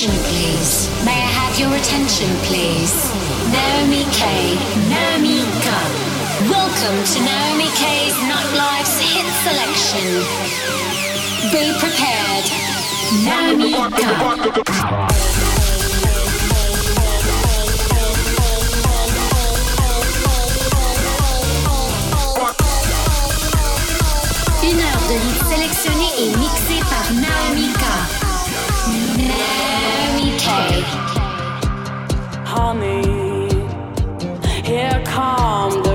[0.00, 0.88] attention, please?
[1.04, 3.12] May I have your attention, please?
[3.52, 4.56] Naomi K.
[4.88, 5.92] Naomi Gun.
[6.48, 10.24] Welcome to Naomi K's Nightlife's hit selection.
[11.52, 12.46] Be prepared.
[13.28, 14.00] Naomi K.
[24.62, 29.59] Une heure de leads sélectionnés et mixés par Naomi K.
[32.44, 33.48] Honey,
[34.62, 35.89] here come the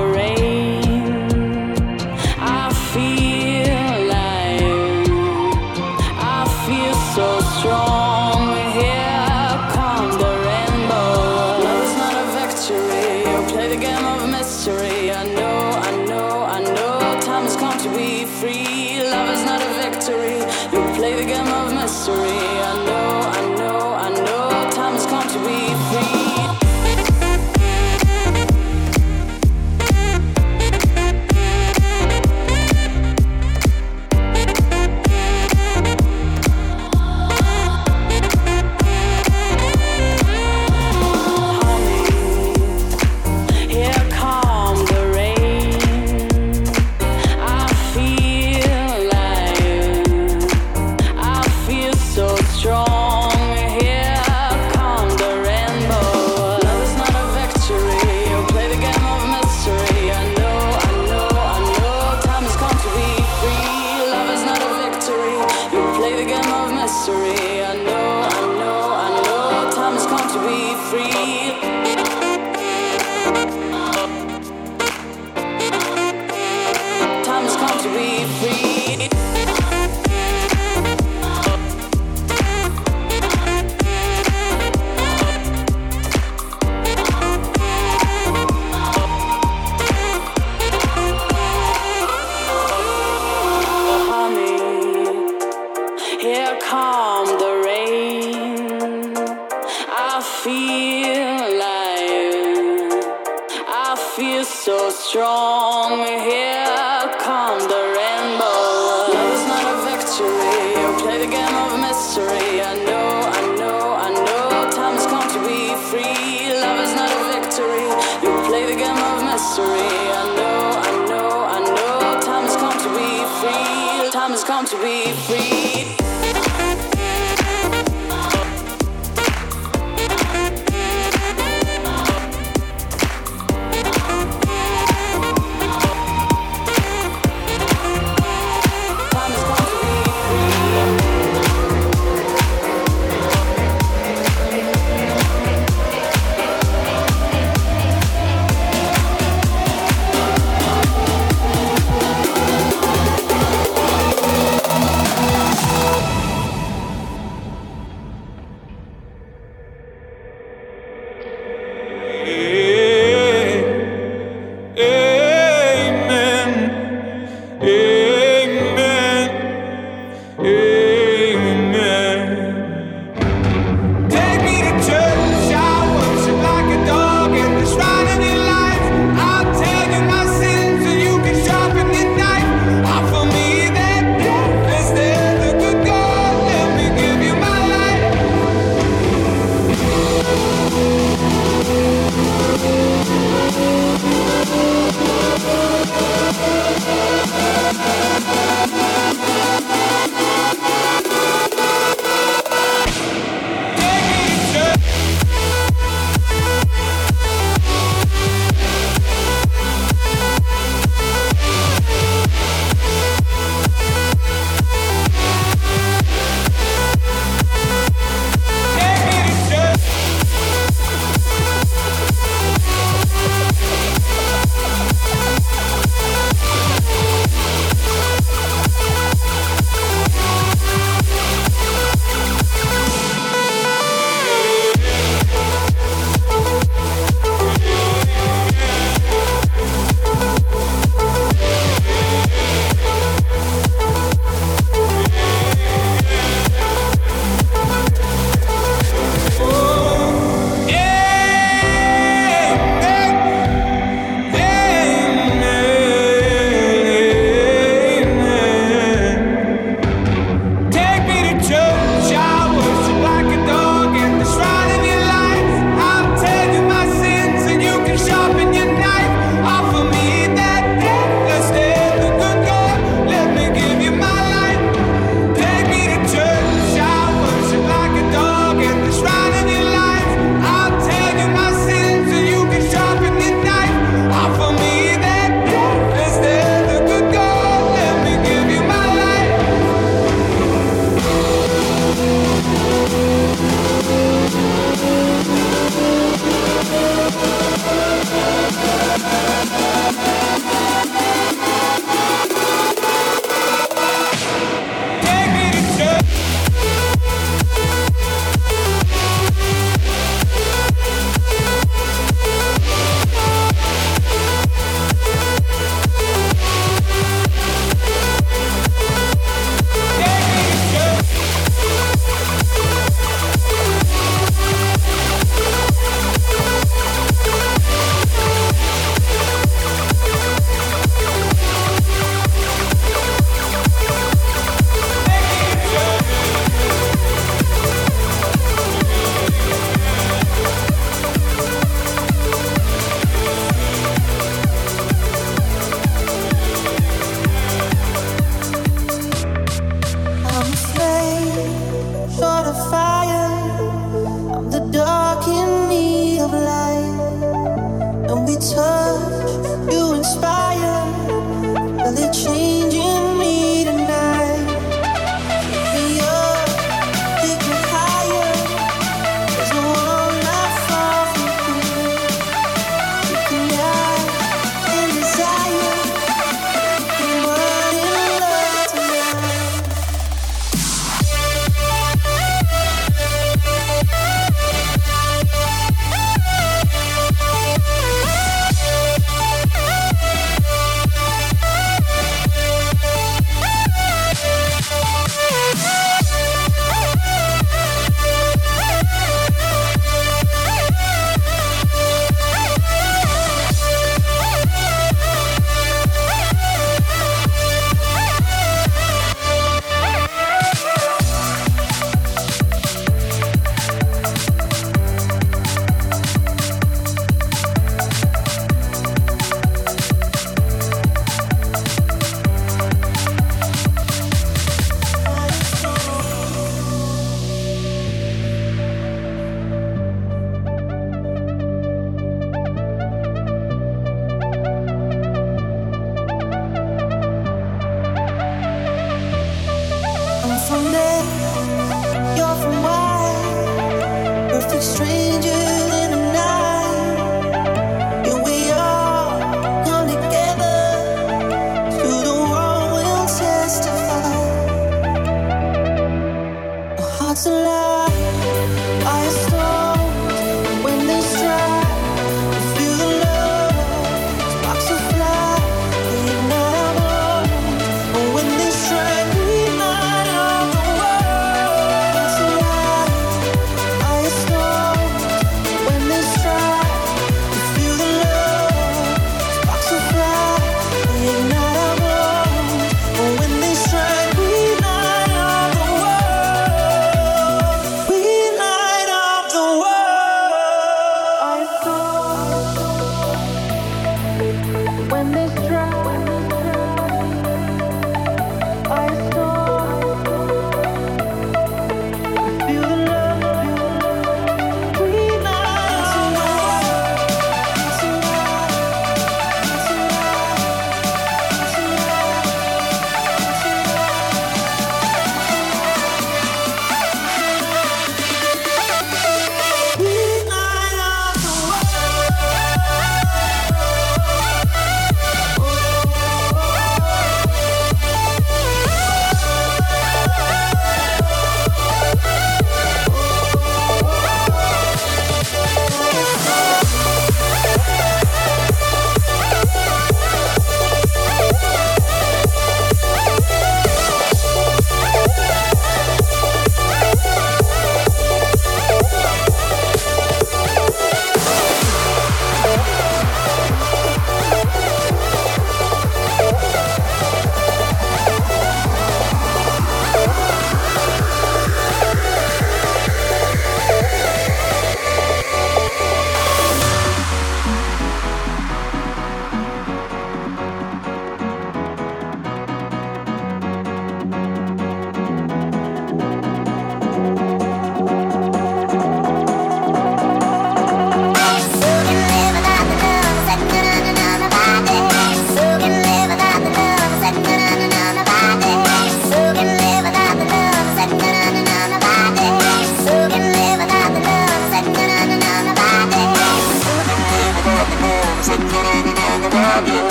[599.45, 599.85] Bye.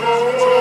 [0.00, 0.59] Senhor.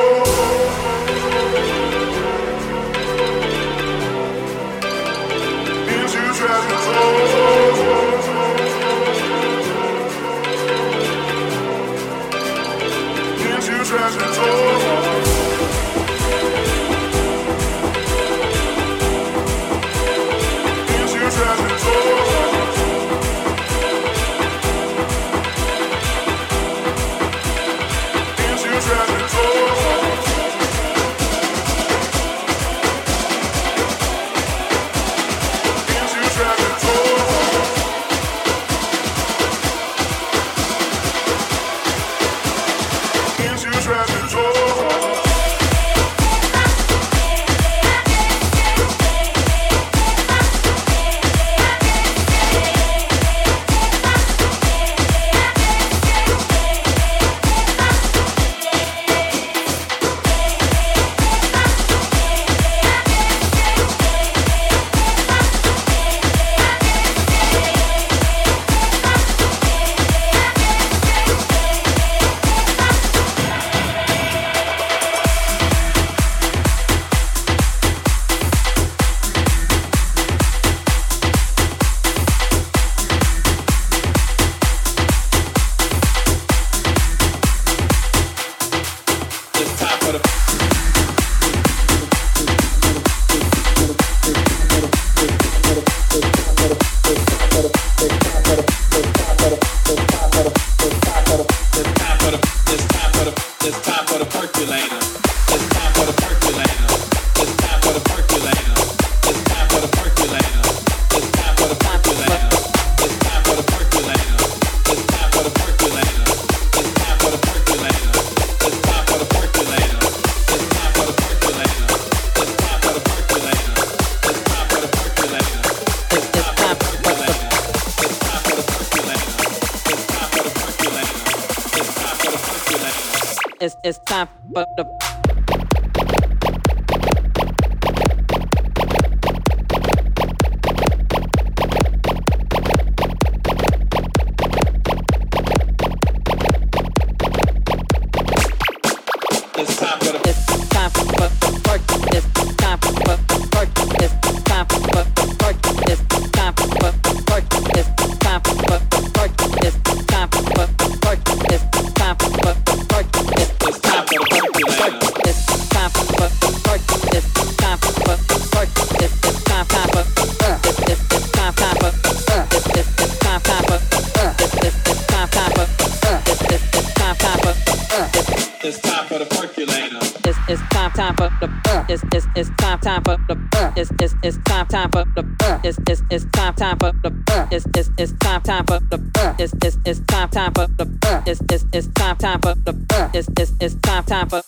[190.40, 192.74] time for the it's it's it's time time for the
[193.14, 194.42] it's it's it's time time for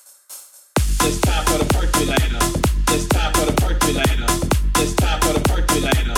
[1.03, 2.61] it's time for the percolator.
[2.95, 4.31] It's time for the percolator.
[4.81, 6.10] It's time for the percolator.